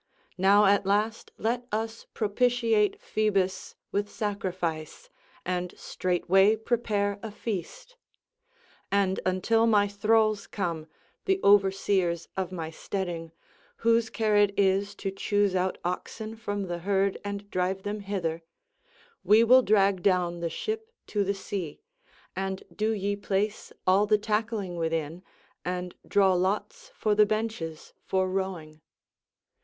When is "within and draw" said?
24.77-26.33